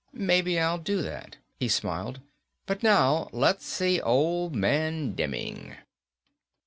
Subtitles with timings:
[0.13, 2.21] "Maybe I'll do that," he smiled.
[2.65, 5.75] "But now, let's see Old Man Demming."